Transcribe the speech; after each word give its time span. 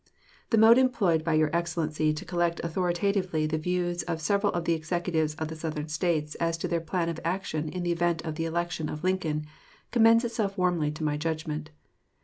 The 0.49 0.57
mode 0.57 0.79
employed 0.79 1.23
by 1.23 1.35
your 1.35 1.55
Excellency 1.55 2.11
to 2.11 2.25
collect 2.25 2.59
authoritatively 2.63 3.45
the 3.45 3.59
views 3.59 4.01
of 4.01 4.19
several 4.19 4.51
of 4.53 4.65
the 4.65 4.73
Executives 4.73 5.35
of 5.35 5.47
the 5.49 5.55
Southern 5.55 5.89
States 5.89 6.33
as 6.39 6.57
to 6.57 6.67
their 6.67 6.81
plan 6.81 7.07
of 7.07 7.19
action 7.23 7.69
in 7.69 7.83
the 7.83 7.91
event 7.91 8.23
of 8.25 8.33
the 8.33 8.45
election 8.45 8.89
of 8.89 9.03
Lincoln, 9.03 9.45
commends 9.91 10.25
itself 10.25 10.57
warmly 10.57 10.89
to 10.89 11.03
my 11.03 11.17
judgment. 11.17 11.69